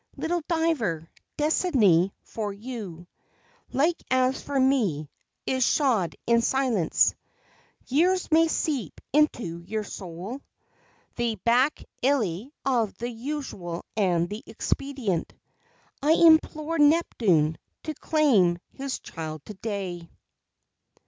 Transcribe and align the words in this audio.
Little 0.17 0.41
Diver, 0.49 1.07
Destiny 1.37 2.11
for 2.23 2.51
you, 2.51 3.05
Like 3.71 4.01
as 4.09 4.41
for 4.41 4.59
me, 4.59 5.11
is 5.45 5.63
shod 5.63 6.15
in 6.25 6.41
silence; 6.41 7.13
Years 7.85 8.31
may 8.31 8.47
seep 8.47 8.99
into 9.13 9.59
your 9.61 9.83
soul 9.83 10.41
The 11.17 11.37
bacilli 11.45 12.49
of 12.65 12.95
the 12.95 13.11
usual 13.11 13.85
and 13.95 14.27
the 14.27 14.41
expedient; 14.47 15.33
I 16.01 16.13
implore 16.13 16.79
Neptune 16.79 17.59
to 17.83 17.93
claim 17.93 18.57
his 18.71 18.97
child 19.01 19.45
to 19.45 19.53
day! 19.53 20.09